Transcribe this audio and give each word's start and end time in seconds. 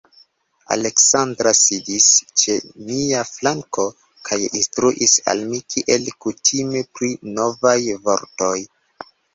Aleksandra 0.75 1.51
sidis 1.59 2.07
ĉe 2.43 2.55
mia 2.87 3.21
flanko 3.33 3.87
kaj 4.31 4.41
instruis 4.49 5.17
al 5.35 5.47
mi 5.53 5.63
kiel 5.77 6.13
kutime 6.27 6.87
pri 6.99 7.15
novaj 7.39 7.81
vortoj. 8.11 8.57